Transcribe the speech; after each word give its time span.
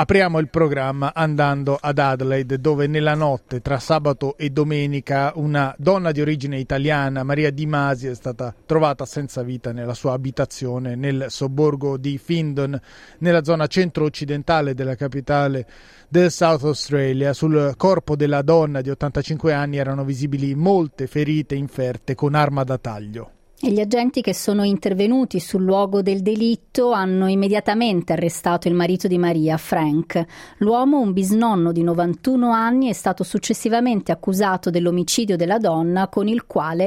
Apriamo 0.00 0.38
il 0.38 0.48
programma 0.48 1.12
andando 1.12 1.76
ad 1.78 1.98
Adelaide 1.98 2.60
dove 2.60 2.86
nella 2.86 3.16
notte 3.16 3.60
tra 3.60 3.80
sabato 3.80 4.36
e 4.36 4.50
domenica 4.50 5.32
una 5.34 5.74
donna 5.76 6.12
di 6.12 6.20
origine 6.20 6.60
italiana, 6.60 7.24
Maria 7.24 7.50
Di 7.50 7.66
Masi, 7.66 8.06
è 8.06 8.14
stata 8.14 8.54
trovata 8.64 9.04
senza 9.04 9.42
vita 9.42 9.72
nella 9.72 9.94
sua 9.94 10.12
abitazione 10.12 10.94
nel 10.94 11.24
sobborgo 11.30 11.96
di 11.96 12.16
Findon, 12.16 12.80
nella 13.18 13.42
zona 13.42 13.66
centro-occidentale 13.66 14.72
della 14.72 14.94
capitale 14.94 15.66
del 16.08 16.30
South 16.30 16.62
Australia. 16.62 17.32
Sul 17.32 17.74
corpo 17.76 18.14
della 18.14 18.42
donna 18.42 18.80
di 18.80 18.90
85 18.90 19.52
anni 19.52 19.78
erano 19.78 20.04
visibili 20.04 20.54
molte 20.54 21.08
ferite 21.08 21.56
inferte 21.56 22.14
con 22.14 22.36
arma 22.36 22.62
da 22.62 22.78
taglio. 22.78 23.32
E 23.60 23.72
gli 23.72 23.80
agenti 23.80 24.20
che 24.20 24.34
sono 24.34 24.62
intervenuti 24.62 25.40
sul 25.40 25.64
luogo 25.64 26.00
del 26.00 26.22
delitto 26.22 26.92
hanno 26.92 27.26
immediatamente 27.26 28.12
arrestato 28.12 28.68
il 28.68 28.74
marito 28.74 29.08
di 29.08 29.18
Maria, 29.18 29.56
Frank. 29.56 30.24
L'uomo, 30.58 31.00
un 31.00 31.12
bisnonno 31.12 31.72
di 31.72 31.82
91 31.82 32.52
anni, 32.52 32.88
è 32.88 32.92
stato 32.92 33.24
successivamente 33.24 34.12
accusato 34.12 34.70
dell'omicidio 34.70 35.36
della 35.36 35.58
donna 35.58 36.06
con, 36.06 36.32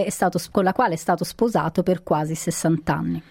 stato, 0.07 0.39
con 0.49 0.63
la 0.63 0.71
quale 0.71 0.93
è 0.93 0.97
stato 0.97 1.25
sposato 1.25 1.83
per 1.83 2.03
quasi 2.03 2.35
60 2.35 2.93
anni. 2.93 3.23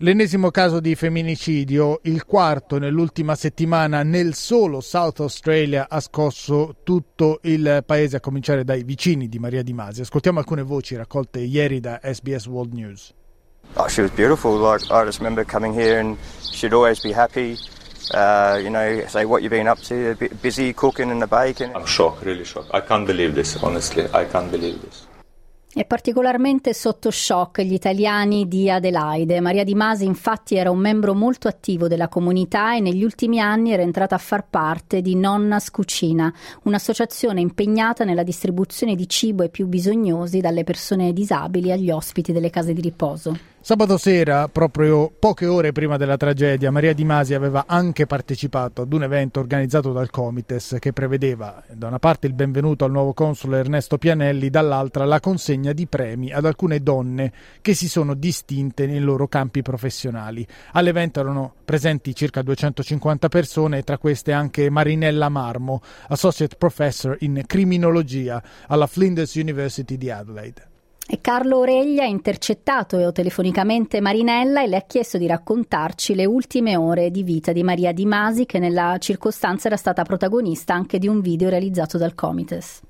L'ennesimo 0.00 0.52
caso 0.52 0.78
di 0.78 0.94
femminicidio, 0.94 1.98
il 2.04 2.24
quarto 2.24 2.78
nell'ultima 2.78 3.34
settimana 3.34 4.04
nel 4.04 4.34
solo 4.34 4.80
South 4.80 5.18
Australia, 5.18 5.88
ha 5.90 5.98
scosso 5.98 6.76
tutto 6.84 7.40
il 7.42 7.82
paese, 7.84 8.18
a 8.18 8.20
cominciare 8.20 8.62
dai 8.62 8.84
vicini 8.84 9.28
di 9.28 9.40
Maria 9.40 9.64
Di 9.64 9.72
Masi. 9.72 10.02
Ascoltiamo 10.02 10.38
alcune 10.38 10.62
voci 10.62 10.94
raccolte 10.94 11.40
ieri 11.40 11.80
da 11.80 11.98
SBS 12.00 12.46
World 12.46 12.74
News. 12.74 13.12
Oh, 13.74 13.88
she 13.88 14.00
was 14.00 14.12
beautiful. 14.12 14.56
Like 14.60 14.84
I 14.88 15.04
just 15.04 15.18
remember 15.18 15.44
coming 15.44 15.74
here 15.76 15.98
and 15.98 16.16
she'd 16.52 16.72
always 16.72 17.00
be 17.02 17.12
happy. 17.12 17.58
Uh, 18.14 18.60
you 18.62 18.70
know, 18.70 19.04
say 19.08 19.24
what 19.24 19.42
you've 19.42 19.50
been 19.50 19.66
up 19.66 19.80
to. 19.88 20.14
Busy 20.40 20.72
cooking 20.74 21.10
and 21.10 21.20
the 21.20 21.26
baking. 21.26 21.74
I'm 21.74 21.86
shocked, 21.86 22.24
really 22.24 22.44
shocked. 22.44 22.70
I 22.72 22.80
can't 22.80 23.04
believe 23.04 23.34
this. 23.34 23.56
Honestly, 23.64 24.04
I 24.14 24.26
can't 24.26 24.48
believe 24.48 24.80
this. 24.80 25.07
E 25.78 25.84
particolarmente 25.84 26.74
sotto 26.74 27.08
shock 27.12 27.60
gli 27.62 27.72
italiani 27.72 28.48
di 28.48 28.68
Adelaide. 28.68 29.38
Maria 29.38 29.62
Di 29.62 29.76
Masi 29.76 30.04
infatti 30.04 30.56
era 30.56 30.72
un 30.72 30.78
membro 30.80 31.14
molto 31.14 31.46
attivo 31.46 31.86
della 31.86 32.08
comunità 32.08 32.74
e 32.74 32.80
negli 32.80 33.04
ultimi 33.04 33.38
anni 33.38 33.70
era 33.70 33.82
entrata 33.82 34.16
a 34.16 34.18
far 34.18 34.48
parte 34.50 35.02
di 35.02 35.14
Nonnas 35.14 35.70
Cucina, 35.70 36.34
un'associazione 36.64 37.40
impegnata 37.40 38.02
nella 38.02 38.24
distribuzione 38.24 38.96
di 38.96 39.08
cibo 39.08 39.44
ai 39.44 39.50
più 39.50 39.68
bisognosi 39.68 40.40
dalle 40.40 40.64
persone 40.64 41.12
disabili 41.12 41.70
agli 41.70 41.92
ospiti 41.92 42.32
delle 42.32 42.50
case 42.50 42.72
di 42.72 42.80
riposo. 42.80 43.38
Sabato 43.60 43.98
sera, 43.98 44.48
proprio 44.48 45.10
poche 45.10 45.44
ore 45.44 45.72
prima 45.72 45.96
della 45.96 46.16
tragedia, 46.16 46.70
Maria 46.70 46.94
Di 46.94 47.04
Masi 47.04 47.34
aveva 47.34 47.64
anche 47.66 48.06
partecipato 48.06 48.82
ad 48.82 48.92
un 48.92 49.02
evento 49.02 49.40
organizzato 49.40 49.92
dal 49.92 50.10
Comites 50.10 50.76
che 50.78 50.92
prevedeva 50.92 51.62
da 51.72 51.88
una 51.88 51.98
parte 51.98 52.28
il 52.28 52.32
benvenuto 52.34 52.84
al 52.84 52.92
nuovo 52.92 53.12
console 53.12 53.58
Ernesto 53.58 53.98
Pianelli, 53.98 54.48
dall'altra 54.48 55.04
la 55.04 55.20
consegna 55.20 55.72
di 55.72 55.86
premi 55.86 56.32
ad 56.32 56.46
alcune 56.46 56.80
donne 56.82 57.32
che 57.60 57.74
si 57.74 57.88
sono 57.88 58.14
distinte 58.14 58.86
nei 58.86 59.00
loro 59.00 59.26
campi 59.26 59.60
professionali. 59.60 60.46
All'evento 60.72 61.20
erano 61.20 61.52
presenti 61.64 62.14
circa 62.14 62.40
250 62.42 63.28
persone, 63.28 63.82
tra 63.82 63.98
queste 63.98 64.32
anche 64.32 64.70
Marinella 64.70 65.28
Marmo, 65.28 65.82
Associate 66.06 66.56
Professor 66.56 67.16
in 67.20 67.42
Criminologia 67.44 68.42
alla 68.68 68.86
Flinders 68.86 69.34
University 69.34 69.98
di 69.98 70.10
Adelaide. 70.10 70.67
E 71.10 71.22
Carlo 71.22 71.60
Oreglia 71.60 72.02
ha 72.02 72.06
intercettato 72.06 73.12
telefonicamente 73.12 73.98
Marinella 74.02 74.62
e 74.62 74.66
le 74.66 74.76
ha 74.76 74.82
chiesto 74.82 75.16
di 75.16 75.26
raccontarci 75.26 76.14
le 76.14 76.26
ultime 76.26 76.76
ore 76.76 77.10
di 77.10 77.22
vita 77.22 77.50
di 77.50 77.62
Maria 77.62 77.92
Di 77.92 78.04
Masi, 78.04 78.44
che 78.44 78.58
nella 78.58 78.94
circostanza 78.98 79.68
era 79.68 79.78
stata 79.78 80.02
protagonista 80.02 80.74
anche 80.74 80.98
di 80.98 81.08
un 81.08 81.22
video 81.22 81.48
realizzato 81.48 81.96
dal 81.96 82.14
Comites. 82.14 82.82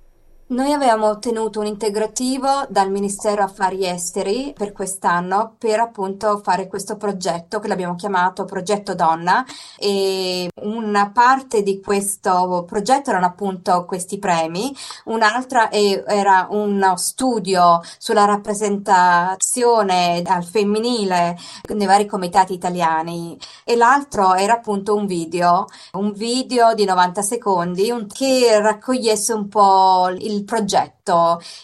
Noi 0.51 0.73
avevamo 0.73 1.09
ottenuto 1.11 1.61
un 1.61 1.67
integrativo 1.67 2.65
dal 2.71 2.91
Ministero 2.91 3.43
Affari 3.43 3.85
Esteri 3.85 4.55
per 4.57 4.73
quest'anno 4.73 5.57
per 5.59 5.79
appunto 5.79 6.41
fare 6.43 6.69
questo 6.69 6.97
progetto 6.97 7.61
che 7.61 7.69
l'abbiamo 7.69 7.97
chiamato 7.97 8.47
Progetto 8.47 8.95
Donna 8.95 9.45
e 9.77 10.49
una 10.63 11.11
parte 11.11 11.63
di 11.63 11.83
questo 11.83 12.65
progetto 12.67 13.11
erano 13.11 13.27
appunto 13.27 13.85
questi 13.85 14.19
premi, 14.19 14.75
un'altra 15.05 15.71
era 15.71 16.47
uno 16.49 16.97
studio 16.97 17.83
sulla 17.99 18.25
rappresentazione 18.25 20.23
al 20.25 20.45
femminile 20.45 21.37
nei 21.75 21.87
vari 21.87 22.07
comitati 22.07 22.55
italiani 22.55 23.39
e 23.65 23.77
l'altro 23.77 24.35
era 24.35 24.55
appunto 24.55 24.95
un 24.95 25.05
video, 25.05 25.67
un 25.93 26.13
video 26.13 26.73
di 26.73 26.87
90 26.87 27.21
secondi 27.21 27.93
che 28.11 28.59
raccogliesse 28.61 29.35
un 29.35 29.49
po' 29.49 30.09
il 30.17 30.37
il 30.38 30.44
progetto 30.44 30.98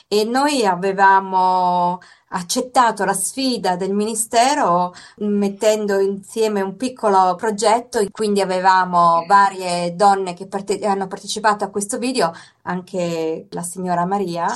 e 0.08 0.24
noi 0.24 0.64
avevamo 0.64 1.98
accettato 2.34 3.04
la 3.04 3.12
sfida 3.12 3.76
del 3.76 3.92
Ministero 3.92 4.92
mettendo 5.18 5.98
insieme 6.00 6.60
un 6.60 6.76
piccolo 6.76 7.34
progetto, 7.36 8.00
quindi 8.10 8.40
avevamo 8.40 9.24
varie 9.26 9.94
donne 9.94 10.34
che 10.34 10.46
parte- 10.46 10.78
hanno 10.84 11.06
partecipato 11.06 11.64
a 11.64 11.70
questo 11.70 11.98
video, 11.98 12.32
anche 12.62 13.46
la 13.50 13.62
signora 13.62 14.04
Maria, 14.04 14.46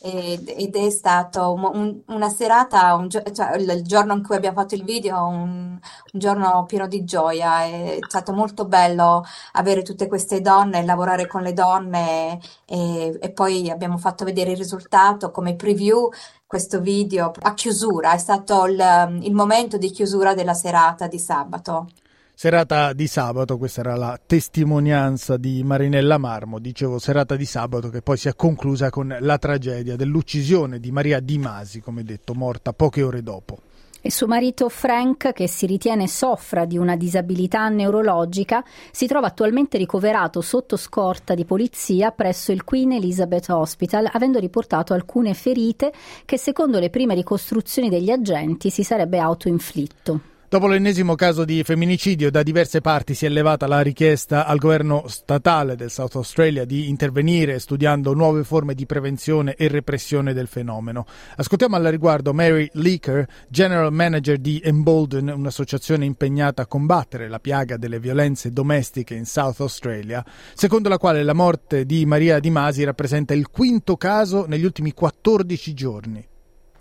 ed, 0.00 0.48
ed 0.56 0.76
è 0.76 0.90
stato 0.90 1.52
un, 1.52 1.70
un, 1.72 2.00
una 2.06 2.28
serata, 2.28 2.94
un, 2.94 3.10
cioè, 3.10 3.56
il 3.56 3.82
giorno 3.82 4.14
in 4.14 4.22
cui 4.24 4.36
abbiamo 4.36 4.60
fatto 4.60 4.74
il 4.74 4.84
video, 4.84 5.26
un, 5.26 5.78
giorno 6.12 6.64
pieno 6.66 6.86
di 6.86 7.04
gioia, 7.04 7.62
è 7.64 7.98
stato 8.06 8.32
molto 8.32 8.64
bello 8.64 9.24
avere 9.52 9.82
tutte 9.82 10.06
queste 10.08 10.40
donne, 10.40 10.84
lavorare 10.84 11.26
con 11.26 11.42
le 11.42 11.52
donne 11.52 12.40
e, 12.64 13.18
e 13.20 13.30
poi 13.30 13.70
abbiamo 13.70 13.98
fatto 13.98 14.24
vedere 14.24 14.37
il 14.46 14.56
risultato 14.56 15.30
come 15.30 15.56
preview 15.56 16.08
questo 16.46 16.80
video 16.80 17.32
a 17.40 17.54
chiusura, 17.54 18.12
è 18.12 18.18
stato 18.18 18.64
il, 18.66 19.18
il 19.22 19.34
momento 19.34 19.76
di 19.76 19.90
chiusura 19.90 20.34
della 20.34 20.54
serata 20.54 21.06
di 21.06 21.18
sabato. 21.18 21.88
Serata 22.34 22.92
di 22.92 23.08
sabato, 23.08 23.58
questa 23.58 23.80
era 23.80 23.96
la 23.96 24.18
testimonianza 24.24 25.36
di 25.36 25.62
Marinella 25.64 26.18
Marmo, 26.18 26.60
dicevo 26.60 26.98
serata 27.00 27.34
di 27.34 27.44
sabato 27.44 27.90
che 27.90 28.00
poi 28.00 28.16
si 28.16 28.28
è 28.28 28.36
conclusa 28.36 28.90
con 28.90 29.16
la 29.18 29.38
tragedia 29.38 29.96
dell'uccisione 29.96 30.78
di 30.78 30.92
Maria 30.92 31.18
Di 31.18 31.36
Masi, 31.36 31.80
come 31.80 32.04
detto, 32.04 32.34
morta 32.34 32.72
poche 32.72 33.02
ore 33.02 33.22
dopo. 33.22 33.58
E 34.00 34.12
suo 34.12 34.28
marito 34.28 34.68
Frank, 34.68 35.32
che 35.32 35.48
si 35.48 35.66
ritiene 35.66 36.06
soffra 36.06 36.64
di 36.64 36.78
una 36.78 36.94
disabilità 36.94 37.68
neurologica, 37.68 38.64
si 38.92 39.08
trova 39.08 39.26
attualmente 39.26 39.76
ricoverato 39.76 40.40
sotto 40.40 40.76
scorta 40.76 41.34
di 41.34 41.44
polizia 41.44 42.12
presso 42.12 42.52
il 42.52 42.62
Queen 42.62 42.92
Elizabeth 42.92 43.48
Hospital, 43.48 44.08
avendo 44.12 44.38
riportato 44.38 44.94
alcune 44.94 45.34
ferite 45.34 45.92
che 46.24 46.38
secondo 46.38 46.78
le 46.78 46.90
prime 46.90 47.14
ricostruzioni 47.14 47.88
degli 47.88 48.10
agenti 48.10 48.70
si 48.70 48.84
sarebbe 48.84 49.18
autoinflitto. 49.18 50.37
Dopo 50.50 50.66
l'ennesimo 50.66 51.14
caso 51.14 51.44
di 51.44 51.62
femminicidio, 51.62 52.30
da 52.30 52.42
diverse 52.42 52.80
parti 52.80 53.12
si 53.12 53.26
è 53.26 53.28
elevata 53.28 53.66
la 53.66 53.82
richiesta 53.82 54.46
al 54.46 54.56
governo 54.56 55.04
statale 55.06 55.76
del 55.76 55.90
South 55.90 56.14
Australia 56.14 56.64
di 56.64 56.88
intervenire 56.88 57.58
studiando 57.58 58.14
nuove 58.14 58.44
forme 58.44 58.74
di 58.74 58.86
prevenzione 58.86 59.56
e 59.56 59.68
repressione 59.68 60.32
del 60.32 60.46
fenomeno. 60.46 61.04
Ascoltiamo 61.36 61.76
al 61.76 61.84
riguardo 61.84 62.32
Mary 62.32 62.66
Leaker, 62.72 63.26
General 63.50 63.92
Manager 63.92 64.38
di 64.38 64.58
Embolden, 64.64 65.28
un'associazione 65.28 66.06
impegnata 66.06 66.62
a 66.62 66.66
combattere 66.66 67.28
la 67.28 67.40
piaga 67.40 67.76
delle 67.76 68.00
violenze 68.00 68.50
domestiche 68.50 69.12
in 69.12 69.26
South 69.26 69.60
Australia, 69.60 70.24
secondo 70.54 70.88
la 70.88 70.96
quale 70.96 71.22
la 71.24 71.34
morte 71.34 71.84
di 71.84 72.06
Maria 72.06 72.38
Di 72.38 72.48
Masi 72.48 72.84
rappresenta 72.84 73.34
il 73.34 73.48
quinto 73.48 73.98
caso 73.98 74.46
negli 74.46 74.64
ultimi 74.64 74.92
14 74.92 75.74
giorni. 75.74 76.26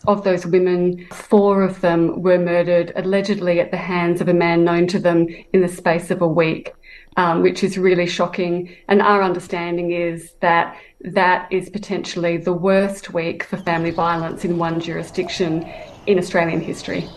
Of 0.05 0.23
those 0.23 0.45
women, 0.45 1.07
four 1.11 1.63
of 1.63 1.81
them 1.81 2.21
were 2.21 2.38
murdered 2.38 2.91
allegedly 2.95 3.59
at 3.59 3.71
the 3.71 3.77
hands 3.77 4.21
of 4.21 4.27
a 4.27 4.33
man 4.33 4.63
known 4.63 4.88
to 4.88 4.99
them 4.99 5.27
in 5.53 5.61
the 5.61 5.67
space 5.67 6.11
of 6.11 6.21
a 6.21 6.27
week, 6.27 6.73
um, 7.17 7.41
which 7.41 7.63
is 7.63 7.77
really 7.77 8.07
shocking. 8.07 8.69
And 8.88 9.01
our 9.01 9.23
understanding 9.23 9.91
is 9.91 10.33
that 10.41 10.75
that 11.01 11.51
is 11.51 11.69
potentially 11.69 12.38
the 12.38 12.53
worst 12.53 13.13
week 13.13 13.44
for 13.44 13.57
family 13.57 13.91
violence 13.91 14.45
in 14.45 14.59
one 14.59 14.79
jurisdiction 14.79 15.65
in 16.05 16.17
Australian 16.17 16.61
history. 16.61 17.07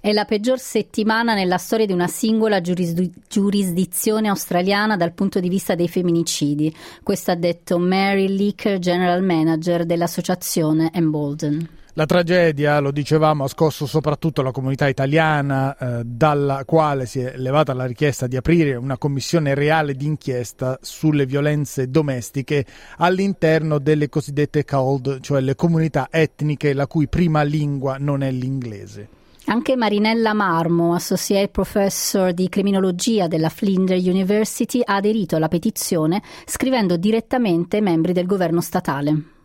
È 0.00 0.12
la 0.12 0.24
peggior 0.24 0.60
settimana 0.60 1.34
nella 1.34 1.58
storia 1.58 1.84
di 1.84 1.92
una 1.92 2.06
singola 2.06 2.60
giurisd- 2.60 3.10
giurisdizione 3.28 4.28
australiana 4.28 4.96
dal 4.96 5.12
punto 5.12 5.40
di 5.40 5.48
vista 5.48 5.74
dei 5.74 5.88
femminicidi. 5.88 6.72
Questo 7.02 7.32
ha 7.32 7.34
detto 7.34 7.76
Mary 7.78 8.28
Leaker, 8.28 8.78
General 8.78 9.20
Manager 9.24 9.84
dell'associazione 9.84 10.92
Embolden. 10.92 11.68
La 11.98 12.04
tragedia, 12.04 12.78
lo 12.78 12.90
dicevamo, 12.90 13.44
ha 13.44 13.48
scosso 13.48 13.86
soprattutto 13.86 14.42
la 14.42 14.50
comunità 14.50 14.86
italiana, 14.86 15.74
eh, 15.78 16.02
dalla 16.04 16.64
quale 16.66 17.06
si 17.06 17.20
è 17.20 17.38
levata 17.38 17.72
la 17.72 17.86
richiesta 17.86 18.26
di 18.26 18.36
aprire 18.36 18.74
una 18.74 18.98
commissione 18.98 19.54
reale 19.54 19.94
d'inchiesta 19.94 20.78
sulle 20.82 21.24
violenze 21.24 21.88
domestiche 21.88 22.66
all'interno 22.98 23.78
delle 23.78 24.10
cosiddette 24.10 24.62
CALD, 24.62 25.20
cioè 25.20 25.40
le 25.40 25.54
comunità 25.54 26.08
etniche 26.10 26.74
la 26.74 26.86
cui 26.86 27.08
prima 27.08 27.42
lingua 27.42 27.96
non 27.98 28.22
è 28.22 28.30
l'inglese. 28.30 29.08
Anche 29.46 29.74
Marinella 29.74 30.34
Marmo, 30.34 30.92
associate 30.92 31.48
professor 31.48 32.34
di 32.34 32.50
criminologia 32.50 33.26
della 33.26 33.48
Flinders 33.48 34.04
University, 34.04 34.82
ha 34.84 34.96
aderito 34.96 35.36
alla 35.36 35.48
petizione 35.48 36.20
scrivendo 36.44 36.98
direttamente 36.98 37.76
ai 37.76 37.82
membri 37.82 38.12
del 38.12 38.26
governo 38.26 38.60
statale. 38.60 39.35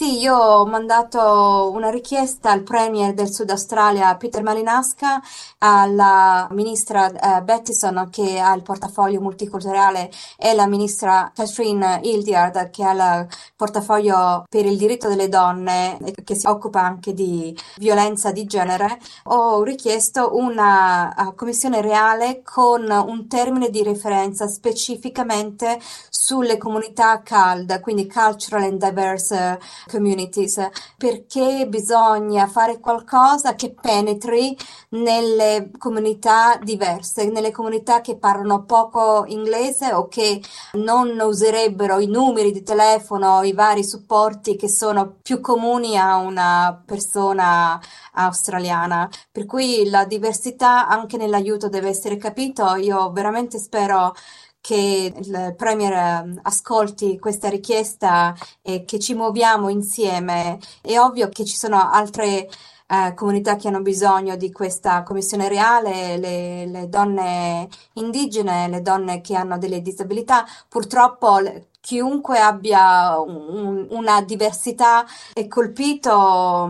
Sì, 0.00 0.18
io 0.18 0.34
ho 0.34 0.64
mandato 0.64 1.70
una 1.74 1.90
richiesta 1.90 2.50
al 2.50 2.62
Premier 2.62 3.12
del 3.12 3.30
Sud 3.30 3.50
Australia, 3.50 4.16
Peter 4.16 4.42
Malinasca, 4.42 5.20
alla 5.58 6.48
ministra 6.52 7.10
eh, 7.10 7.42
Bettison 7.42 8.08
che 8.10 8.38
ha 8.40 8.54
il 8.54 8.62
portafoglio 8.62 9.20
multiculturale 9.20 10.10
e 10.38 10.54
la 10.54 10.66
ministra 10.66 11.30
Catherine 11.34 12.00
Hildyard 12.02 12.70
che 12.70 12.82
ha 12.82 12.92
il 12.92 13.28
portafoglio 13.54 14.46
per 14.48 14.64
il 14.64 14.78
diritto 14.78 15.06
delle 15.06 15.28
donne 15.28 15.98
che 16.24 16.34
si 16.34 16.46
occupa 16.46 16.80
anche 16.80 17.12
di 17.12 17.54
violenza 17.76 18.32
di 18.32 18.46
genere. 18.46 18.98
Ho 19.24 19.62
richiesto 19.62 20.34
una 20.34 21.14
uh, 21.14 21.34
commissione 21.34 21.82
reale 21.82 22.40
con 22.42 22.90
un 22.90 23.28
termine 23.28 23.68
di 23.68 23.82
referenza 23.82 24.48
specificamente 24.48 25.78
sulle 26.08 26.56
comunità 26.56 27.20
CALD, 27.22 27.80
quindi 27.80 28.08
Cultural 28.08 28.62
and 28.62 28.82
Diverse 28.82 29.58
communities, 29.90 30.68
perché 30.96 31.66
bisogna 31.68 32.46
fare 32.46 32.78
qualcosa 32.78 33.54
che 33.54 33.74
penetri 33.74 34.56
nelle 34.90 35.70
comunità 35.78 36.58
diverse, 36.62 37.28
nelle 37.30 37.50
comunità 37.50 38.00
che 38.00 38.16
parlano 38.16 38.64
poco 38.64 39.24
inglese 39.26 39.92
o 39.92 40.08
che 40.08 40.40
non 40.72 41.18
userebbero 41.18 41.98
i 41.98 42.06
numeri 42.06 42.52
di 42.52 42.62
telefono, 42.62 43.42
i 43.42 43.52
vari 43.52 43.84
supporti 43.84 44.56
che 44.56 44.68
sono 44.68 45.16
più 45.22 45.40
comuni 45.40 45.98
a 45.98 46.16
una 46.16 46.82
persona 46.84 47.80
australiana. 48.12 49.08
Per 49.30 49.46
cui 49.46 49.88
la 49.88 50.04
diversità 50.04 50.88
anche 50.88 51.16
nell'aiuto 51.16 51.68
deve 51.68 51.88
essere 51.88 52.16
capito. 52.16 52.74
Io 52.76 53.10
veramente 53.12 53.58
spero 53.58 54.14
che 54.60 55.12
il 55.16 55.54
Premier 55.56 55.92
ehm, 55.92 56.40
ascolti 56.42 57.18
questa 57.18 57.48
richiesta 57.48 58.34
e 58.62 58.84
che 58.84 58.98
ci 58.98 59.14
muoviamo 59.14 59.68
insieme. 59.68 60.58
È 60.80 60.98
ovvio 60.98 61.28
che 61.28 61.44
ci 61.44 61.56
sono 61.56 61.90
altre 61.90 62.48
eh, 62.90 63.14
comunità 63.14 63.56
che 63.56 63.68
hanno 63.68 63.82
bisogno 63.82 64.36
di 64.36 64.50
questa 64.52 65.02
commissione 65.02 65.48
reale, 65.48 66.16
le, 66.18 66.66
le, 66.66 66.88
donne 66.88 67.68
indigene, 67.94 68.68
le 68.68 68.82
donne 68.82 69.20
che 69.20 69.36
hanno 69.36 69.58
delle 69.58 69.80
disabilità. 69.80 70.44
Purtroppo 70.68 71.38
chiunque 71.80 72.38
abbia 72.38 73.18
un, 73.20 73.86
una 73.90 74.22
diversità 74.22 75.04
è 75.32 75.46
colpito 75.46 76.68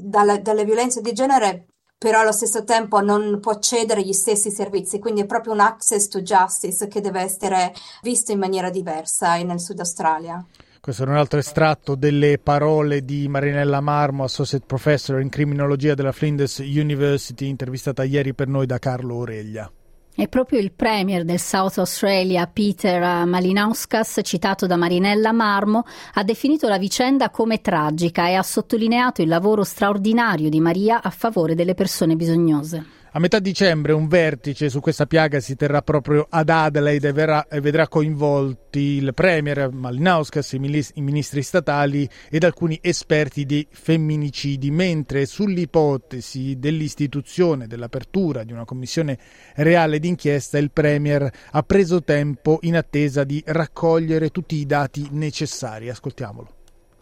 dalla, 0.00 0.38
dalle 0.38 0.64
violenze 0.64 1.00
di 1.00 1.12
genere 1.12 1.66
però 1.98 2.20
allo 2.20 2.32
stesso 2.32 2.62
tempo 2.62 3.00
non 3.00 3.40
può 3.40 3.58
cedere 3.58 4.02
gli 4.02 4.12
stessi 4.12 4.50
servizi, 4.50 5.00
quindi 5.00 5.22
è 5.22 5.26
proprio 5.26 5.52
un 5.52 5.60
access 5.60 6.06
to 6.06 6.22
justice 6.22 6.86
che 6.86 7.00
deve 7.00 7.20
essere 7.20 7.74
visto 8.02 8.30
in 8.30 8.38
maniera 8.38 8.70
diversa 8.70 9.34
nel 9.42 9.58
Sud 9.58 9.80
Australia. 9.80 10.44
Questo 10.80 11.04
è 11.04 11.08
un 11.08 11.16
altro 11.16 11.40
estratto 11.40 11.96
delle 11.96 12.38
parole 12.38 13.04
di 13.04 13.26
Marinella 13.26 13.80
Marmo, 13.80 14.22
Associate 14.24 14.64
Professor 14.64 15.20
in 15.20 15.28
Criminologia 15.28 15.94
della 15.94 16.12
Flinders 16.12 16.58
University, 16.58 17.48
intervistata 17.48 18.04
ieri 18.04 18.32
per 18.32 18.46
noi 18.46 18.64
da 18.64 18.78
Carlo 18.78 19.16
Oreglia. 19.16 19.70
È 20.18 20.26
proprio 20.26 20.58
il 20.58 20.72
premier 20.72 21.24
del 21.24 21.38
South 21.38 21.78
Australia, 21.78 22.48
Peter 22.48 23.24
Malinauskas, 23.24 24.18
citato 24.24 24.66
da 24.66 24.74
Marinella 24.74 25.30
Marmo, 25.30 25.84
ha 26.14 26.24
definito 26.24 26.66
la 26.66 26.76
vicenda 26.76 27.30
come 27.30 27.60
tragica 27.60 28.26
e 28.26 28.34
ha 28.34 28.42
sottolineato 28.42 29.22
il 29.22 29.28
lavoro 29.28 29.62
straordinario 29.62 30.48
di 30.48 30.58
Maria 30.58 31.02
a 31.02 31.10
favore 31.10 31.54
delle 31.54 31.74
persone 31.74 32.16
bisognose. 32.16 32.97
A 33.18 33.20
metà 33.20 33.40
dicembre 33.40 33.92
un 33.94 34.06
vertice 34.06 34.70
su 34.70 34.78
questa 34.78 35.06
piaga 35.06 35.40
si 35.40 35.56
terrà 35.56 35.82
proprio 35.82 36.28
ad 36.30 36.48
Adelaide 36.50 37.08
e, 37.08 37.12
verrà, 37.12 37.48
e 37.48 37.60
vedrà 37.60 37.88
coinvolti 37.88 38.78
il 38.78 39.12
Premier 39.12 39.72
Malinauskas, 39.72 40.52
i, 40.52 40.86
i 40.94 41.00
ministri 41.00 41.42
statali 41.42 42.08
ed 42.30 42.44
alcuni 42.44 42.78
esperti 42.80 43.44
di 43.44 43.66
femminicidi, 43.68 44.70
mentre 44.70 45.26
sull'ipotesi 45.26 46.60
dell'istituzione, 46.60 47.66
dell'apertura 47.66 48.44
di 48.44 48.52
una 48.52 48.64
commissione 48.64 49.18
reale 49.56 49.98
d'inchiesta, 49.98 50.56
il 50.58 50.70
Premier 50.70 51.28
ha 51.50 51.62
preso 51.64 52.04
tempo 52.04 52.60
in 52.62 52.76
attesa 52.76 53.24
di 53.24 53.42
raccogliere 53.44 54.28
tutti 54.28 54.54
i 54.54 54.64
dati 54.64 55.08
necessari. 55.10 55.88
Ascoltiamolo. 55.88 56.50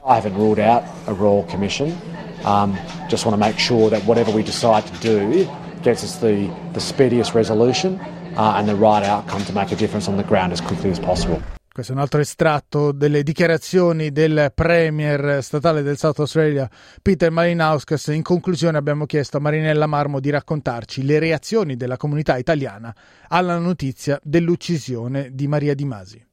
I 0.03 0.17
haven't 0.17 0.37
ruled 0.37 0.61
out 0.61 0.83
a 1.09 1.13
royal 1.13 1.45
commission. 1.45 1.95
Um, 2.43 2.75
just 3.07 3.27
want 3.27 3.39
to 3.39 3.45
make 3.45 3.59
sure 3.59 3.91
that 3.91 4.03
whatever 4.07 4.33
we 4.33 4.43
decide 4.43 4.85
to 4.87 4.99
do 5.01 5.47
gets 5.87 6.03
us 6.03 6.19
the, 6.19 6.50
the 6.73 6.81
speediest 6.81 7.33
resolution 7.33 7.97
uh, 8.37 8.56
and 8.56 8.67
the 8.67 8.75
right 8.75 9.05
outcome 9.05 9.44
to 9.44 9.53
make 9.53 9.73
a 9.73 9.77
difference 9.77 10.11
on 10.11 10.17
the 10.17 10.25
ground 10.25 10.50
as 10.50 10.61
quickly 10.61 10.91
as 10.91 10.99
possible. 10.99 11.41
Questo 11.73 11.93
è 11.93 11.94
un 11.94 12.00
altro 12.00 12.21
estratto 12.21 12.91
delle 12.91 13.23
dichiarazioni 13.23 14.11
del 14.11 14.50
Premier 14.55 15.44
statale 15.44 15.83
del 15.83 15.99
South 15.99 16.19
Australia, 16.21 16.69
Peter 17.03 17.31
Malinauskas. 17.31 18.06
In 18.06 18.23
conclusione 18.23 18.79
abbiamo 18.79 19.05
chiesto 19.05 19.37
a 19.37 19.41
Marinella 19.41 19.87
Marmo 19.87 20.19
di 20.19 20.31
raccontarci 20.31 21.05
le 21.05 21.19
reazioni 21.19 21.77
della 21.77 21.99
comunità 21.99 22.37
italiana 22.39 22.93
alla 23.29 23.59
notizia 23.59 24.19
dell'uccisione 24.23 25.35
di 25.35 25.47
Maria 25.47 25.75
Di 25.75 25.85
Masi. 25.85 26.27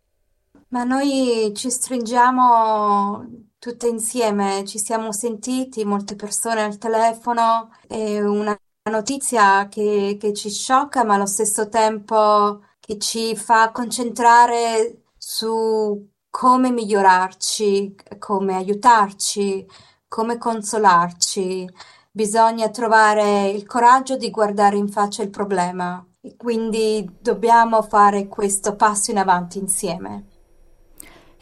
Ma 0.69 0.83
noi 0.85 1.51
ci 1.53 1.69
stringiamo 1.69 3.27
tutte 3.59 3.87
insieme, 3.87 4.63
ci 4.65 4.79
siamo 4.79 5.11
sentiti, 5.11 5.83
molte 5.83 6.15
persone 6.15 6.61
al 6.61 6.77
telefono, 6.77 7.69
è 7.85 8.21
una 8.21 8.57
notizia 8.89 9.67
che, 9.69 10.17
che 10.19 10.33
ci 10.33 10.49
sciocca, 10.49 11.03
ma 11.03 11.15
allo 11.15 11.25
stesso 11.25 11.69
tempo 11.69 12.61
che 12.79 12.97
ci 12.97 13.35
fa 13.35 13.71
concentrare 13.71 15.03
su 15.17 16.09
come 16.29 16.71
migliorarci, 16.71 17.95
come 18.19 18.55
aiutarci, 18.55 19.65
come 20.07 20.37
consolarci. 20.37 21.69
Bisogna 22.11 22.69
trovare 22.69 23.49
il 23.49 23.65
coraggio 23.65 24.17
di 24.17 24.29
guardare 24.29 24.77
in 24.77 24.89
faccia 24.89 25.23
il 25.23 25.29
problema 25.29 26.05
e 26.21 26.35
quindi 26.35 27.09
dobbiamo 27.19 27.81
fare 27.83 28.27
questo 28.27 28.75
passo 28.75 29.11
in 29.11 29.17
avanti 29.17 29.59
insieme. 29.59 30.32